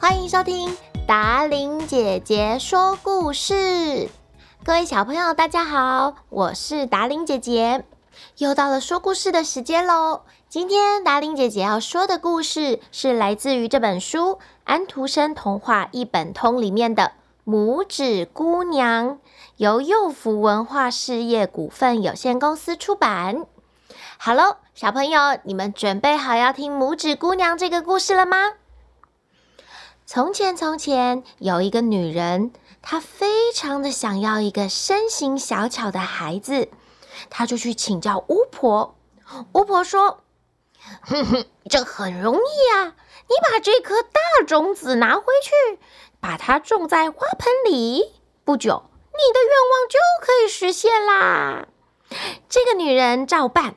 [0.00, 0.74] 欢迎收听
[1.06, 4.08] 达伶姐姐说故事。
[4.64, 7.84] 各位小朋友，大家好，我是达伶姐姐。
[8.38, 10.22] 又到了说故事的时间喽。
[10.48, 17.12] 今天达伶姐姐要说的故事是来自于这本书《安徒生童话一本通》里面的
[17.52, 19.10] 《拇指姑娘》，
[19.58, 23.44] 由幼福文化事业股份有限公司出版。
[24.16, 28.52] 好喽，小朋友，你们准备好要听《拇指姑娘》这个故事了吗？
[30.12, 32.50] 从前，从前有一个女人，
[32.82, 36.68] 她非常的想要一个身形小巧的孩子，
[37.30, 38.96] 她就去请教巫婆。
[39.52, 40.24] 巫婆说
[41.02, 42.96] ：“哼哼，这很容易啊，
[43.28, 45.78] 你把这颗大种子拿回去，
[46.18, 48.12] 把它种在花盆里，
[48.44, 48.82] 不久
[49.12, 49.96] 你的愿望就
[50.26, 51.68] 可以实现啦。”
[52.50, 53.76] 这个女人照办，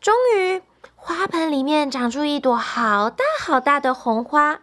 [0.00, 0.62] 终于
[0.94, 4.60] 花盆里面长出一朵好大好大的红花。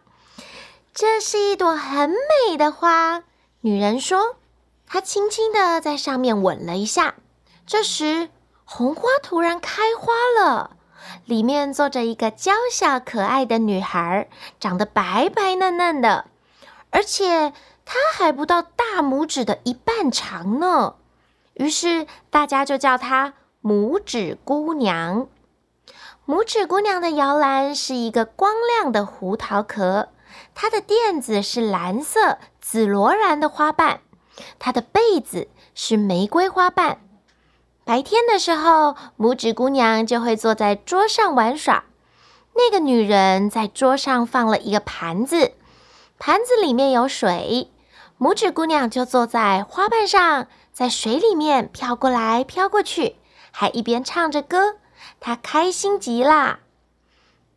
[1.01, 3.23] 这是一朵很美的花，
[3.61, 4.35] 女人说。
[4.85, 7.15] 她轻轻地在上面吻了一下。
[7.65, 8.27] 这时，
[8.65, 10.71] 红花突然开花了，
[11.23, 14.27] 里面坐着一个娇小可爱的女孩，
[14.59, 16.25] 长得白白嫩嫩的，
[16.89, 17.53] 而且
[17.85, 20.95] 她还不到大拇指的一半长呢。
[21.53, 25.29] 于是大家就叫她拇指姑娘。
[26.27, 30.09] 拇指姑娘的摇篮是一个光亮的胡桃壳。
[30.53, 34.01] 它的垫子是蓝色紫罗兰的花瓣，
[34.57, 36.99] 它的被子是玫瑰花瓣。
[37.83, 41.85] 白天的时候，拇指姑娘就会坐在桌上玩耍。
[42.55, 45.53] 那个女人在桌上放了一个盘子，
[46.17, 47.71] 盘子里面有水。
[48.19, 53.15] 拇指姑娘就坐在花瓣上，在水里面飘过来飘过去，
[53.51, 54.75] 还一边唱着歌。
[55.21, 56.59] 她开心极了。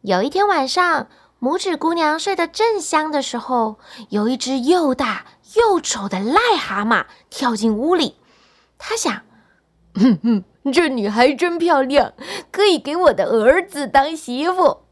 [0.03, 1.09] 有一天晚上，
[1.43, 8.15] 拇指姑娘睡得正香的时候，有一只又大又丑的癞蛤蟆跳进屋里。
[8.79, 9.23] 她想
[9.99, 12.13] ：“哼哼，这女孩真漂亮，
[12.53, 14.83] 可以给我的儿子当媳妇。”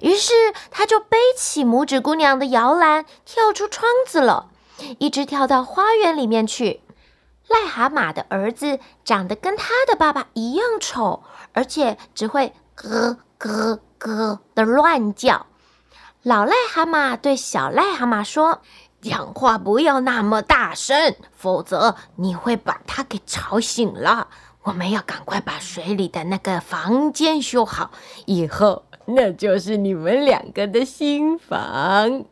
[0.00, 0.32] 于是，
[0.70, 4.48] 她就背起拇指姑娘的摇篮，跳出窗子了，
[4.98, 6.80] 一直跳到花园里面去。
[7.46, 11.22] 癞蛤蟆的儿子长得跟他的爸爸一样丑，
[11.52, 15.44] 而且只会咯咯咯的乱叫。
[16.24, 18.62] 老癞蛤蟆对小癞蛤蟆说
[19.02, 24.28] ：“讲话不要那么大声，否则你会把它给吵醒了。
[24.62, 27.90] 我们要赶快把水里的那个房间修好，
[28.24, 32.24] 以后那就是你们两个的新房。”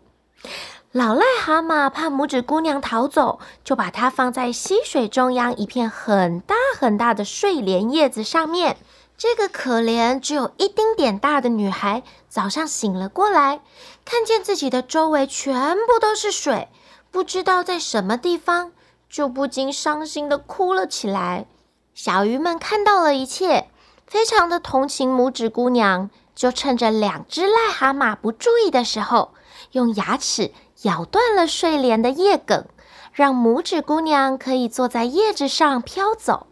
[0.92, 8.78] 老癞蛤蟆怕拇指姑娘逃走，就把它放在溪水中央一片很大很大的睡莲叶子上面。
[9.22, 13.60] 这个可怜只有一丁点大的女孩早上醒了过来，
[14.04, 16.66] 看见自己的周围全部都是水，
[17.12, 18.72] 不知道在什么地方，
[19.08, 21.46] 就不禁伤心的哭了起来。
[21.94, 23.68] 小鱼们看到了一切，
[24.08, 29.34] 非常的同情拇指姑娘，就趁着两只癞蛤蟆不注意的时候，
[29.70, 30.50] 用牙齿
[30.82, 32.66] 咬断了睡莲的叶梗，
[33.12, 36.48] 让拇指姑娘可以坐在叶子上飘走。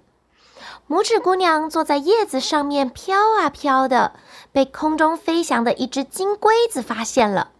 [0.91, 4.13] 拇指姑娘坐在叶子上面飘啊飘的，
[4.51, 7.53] 被空中飞翔的一只金龟子发现了。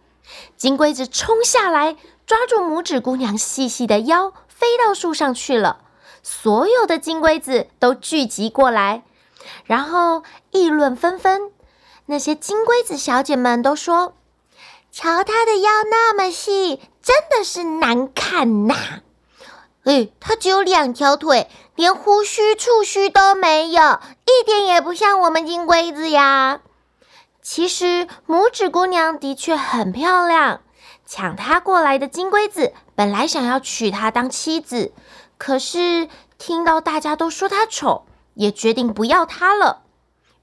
[0.57, 5.77] 金龟子冲下来，抓住拇指姑娘细细的腰，飞到树上去了。
[6.21, 9.03] 所有的金龟子都聚集过来，
[9.63, 11.51] 然后议论纷纷。
[12.07, 14.13] 那些金龟子小姐们都说
[14.91, 18.75] ：“瞧她的腰那么细，真的是难看呐！”
[19.83, 21.49] 哎，它只有两条腿。
[21.75, 23.81] 连胡须、触须都没有，
[24.25, 26.61] 一点也不像我们金龟子呀。
[27.41, 30.61] 其实拇指姑娘的确很漂亮，
[31.07, 34.93] 抢她过来的金龟子本来想要娶她当妻子，
[35.39, 38.05] 可是听到大家都说她丑，
[38.35, 39.81] 也决定不要她了。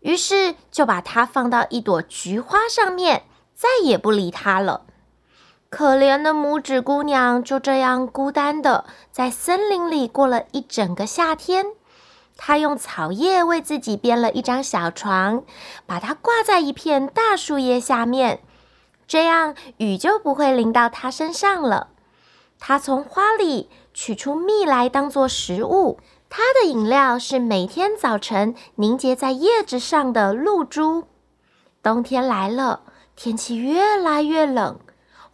[0.00, 4.86] 于是就把她放到一朵菊花上面，再也不理她了。
[5.70, 11.66] 可怜的拇指姑娘就这样孤单的在森林里过了一整个夏天。
[12.38, 15.44] 她用草叶为自己编了一张小床，
[15.84, 18.40] 把它挂在一片大树叶下面，
[19.06, 21.88] 这样雨就不会淋到她身上了。
[22.58, 25.98] 她从花里取出蜜来当做食物。
[26.30, 31.04] 她的饮料是每天早晨凝结在叶子上的露珠。
[31.82, 32.82] 冬天来了，
[33.14, 34.78] 天气越来越冷。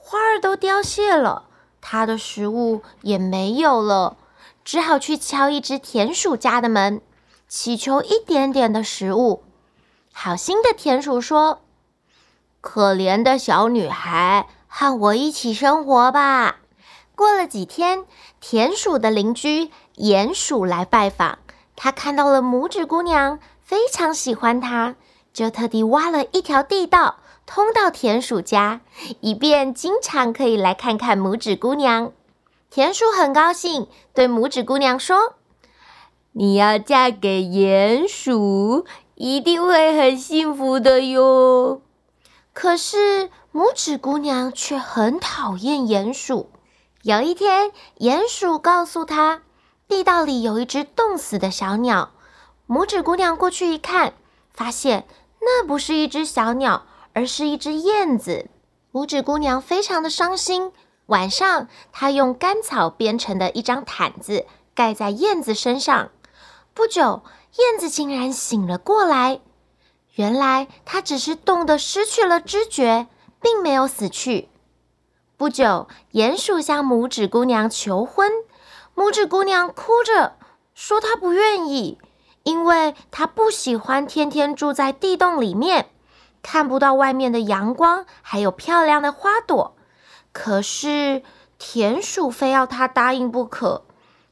[0.06, 1.44] 花儿都凋谢了，
[1.80, 4.18] 它的食物也没有了，
[4.62, 7.00] 只好去敲一只田鼠家的门，
[7.48, 9.44] 祈求一点点的食物。
[10.12, 11.62] 好心的田鼠说
[12.60, 16.56] ：“可怜的小女孩，和我一起生活吧。”
[17.16, 18.04] 过了几天，
[18.40, 21.38] 田鼠的邻居鼹鼠来拜访，
[21.76, 24.96] 他看到了拇指姑娘，非常喜欢她，
[25.34, 28.80] 就特地挖了一条地道，通到田鼠家，
[29.20, 32.12] 以便经常可以来看看拇指姑娘。
[32.70, 35.34] 田鼠很高兴，对拇指姑娘说
[36.32, 38.86] ：“你要嫁给鼹鼠，
[39.16, 41.82] 一定会很幸福的哟。”
[42.54, 46.48] 可是拇指姑娘却很讨厌鼹鼠。
[47.02, 49.42] 有一天，鼹鼠告诉她，
[49.88, 52.10] 地道里有一只冻死的小鸟。
[52.68, 54.14] 拇指姑娘过去一看，
[54.52, 55.04] 发现
[55.44, 58.48] 那不是一只小鸟，而是一只燕子。
[58.92, 60.72] 拇指姑娘非常的伤心。
[61.06, 66.10] 晚上，她用干草编成的一张毯子盖在燕子身上。
[66.72, 67.22] 不久，
[67.58, 69.40] 燕子竟然醒了过来。
[70.14, 73.08] 原来，它只是冻得失去了知觉，
[73.40, 74.48] 并没有死去。
[75.36, 78.30] 不久，鼹鼠向拇指姑娘求婚，
[78.94, 80.36] 拇指姑娘哭着
[80.72, 81.98] 说：“她不愿意，
[82.44, 85.90] 因为她不喜欢天天住在地洞里面，
[86.42, 89.74] 看不到外面的阳光，还有漂亮的花朵。”
[90.32, 91.22] 可是
[91.58, 93.84] 田鼠非要她答应不可，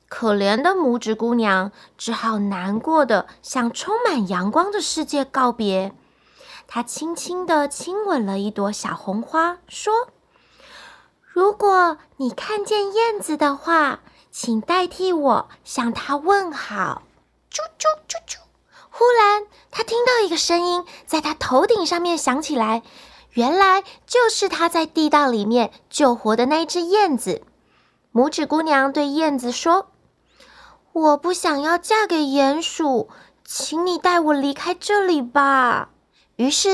[0.08, 5.92] 可怜的拇指姑娘只好难过的向充满阳光的世界告别。
[6.66, 10.08] 她轻轻的亲吻了一朵小红花，说。
[11.20, 14.00] 如果你看见燕子的话，
[14.30, 17.02] 请代替我向它问好。
[17.52, 18.38] 啾啾啾啾！
[18.90, 22.82] 忽然，他听到一个声音在他头顶上面响起来，
[23.32, 27.42] 原来就是他在地道里面救活的那只燕子。
[28.12, 29.88] 拇指姑娘对燕子说
[30.92, 33.08] ：“我不想要嫁给鼹鼠，
[33.44, 35.88] 请你带我离开这里吧。”
[36.36, 36.68] 于是，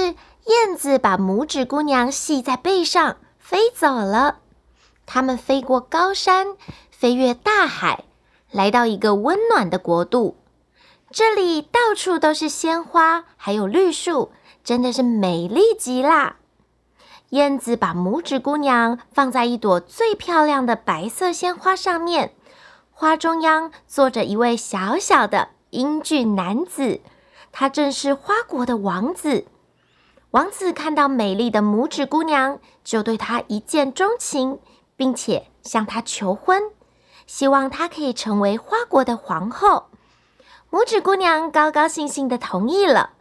[0.46, 4.38] 燕子把拇指姑娘系在背上，飞走了。
[5.06, 6.56] 他们飞过高山，
[6.90, 8.04] 飞越大海，
[8.50, 10.36] 来到一个温暖的国度。
[11.10, 14.30] 这里到处都是鲜花，还有绿树，
[14.62, 16.36] 真的是美丽极了。
[17.30, 22.34] 燕子把拇指姑娘放在一朵最漂亮的白色鲜花上面，
[22.90, 27.00] 花中央坐着一位小小的英俊男子，
[27.52, 29.46] 他正是花国的王子。
[30.32, 34.58] 王子看到美丽的拇指姑娘，就对她一见钟情。
[34.98, 36.60] 并且向她求婚，
[37.24, 39.84] 希望她可以成为花国的皇后。
[40.70, 43.12] 拇指姑娘高高兴兴地同意了，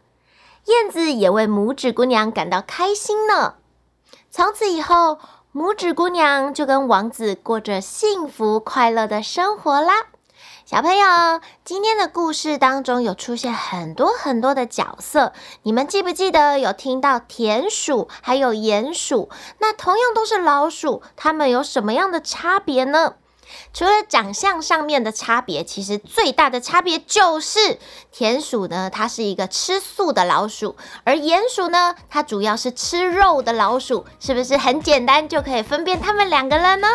[0.66, 3.54] 燕子也为拇指姑娘感到开心呢。
[4.30, 5.18] 从此以后，
[5.54, 9.94] 拇指姑娘就跟王子过着幸福快乐的生活啦。
[10.66, 19.30] 小朋友，今天的故事当中有出现很多很多的角色，你们记不记得有听到田鼠还有鼹鼠？
[19.60, 23.14] 那同样都是老鼠，它们有什么样的差别呢？
[23.72, 27.78] 除了长相上面的差别，其实最大的差别就是
[28.12, 36.88] 田鼠呢，它是一个吃素的老鼠，而鼹鼠呢，它主要是吃肉的老鼠，是不是很简单就可以分辨它们两个了呢？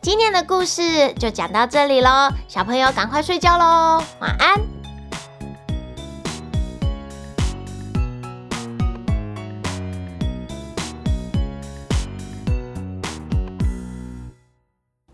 [0.00, 4.77] 今天的故事就讲到这里喽，小朋友赶快睡觉喽，晚安。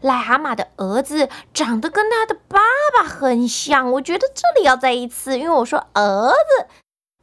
[0.04, 2.61] 癞蛤蟆的儿子长得跟他的爸
[2.96, 6.66] 爸很像，我觉得这里要再一次，因为我说儿子。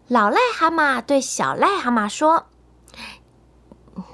[0.08, 2.48] 老癞蛤蟆对小癞蛤蟆说：“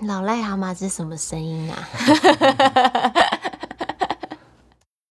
[0.06, 1.88] 老癞蛤蟆是什么声音啊？”